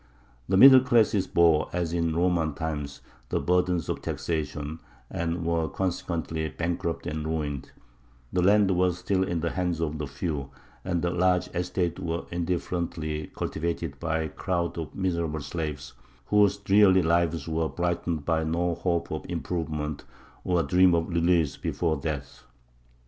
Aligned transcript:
The 0.49 0.57
middle 0.57 0.79
classes 0.79 1.27
bore, 1.27 1.69
as 1.73 1.93
in 1.93 2.15
Roman 2.15 2.55
times, 2.55 3.01
the 3.29 3.39
burden 3.39 3.79
of 3.87 4.01
taxation, 4.01 4.79
and 5.11 5.45
were 5.45 5.69
consequently 5.69 6.49
bankrupt 6.49 7.05
and 7.05 7.23
ruined: 7.23 7.71
the 8.33 8.41
land 8.41 8.71
was 8.71 8.97
still 8.97 9.21
in 9.21 9.41
the 9.41 9.51
hands 9.51 9.79
of 9.79 9.99
the 9.99 10.07
few, 10.07 10.49
and 10.83 11.03
the 11.03 11.11
large 11.11 11.49
estates 11.53 11.99
were 11.99 12.25
indifferently 12.31 13.27
cultivated 13.37 13.99
by 13.99 14.27
crowds 14.29 14.79
of 14.79 14.95
miserable 14.95 15.41
slaves, 15.41 15.93
whose 16.25 16.57
dreary 16.57 17.03
lives 17.03 17.47
were 17.47 17.69
brightened 17.69 18.25
by 18.25 18.43
no 18.43 18.73
hope 18.73 19.11
of 19.11 19.29
improvement 19.29 20.03
or 20.43 20.63
dream 20.63 20.95
of 20.95 21.09
release 21.09 21.57
before 21.57 21.95
death. 21.97 22.41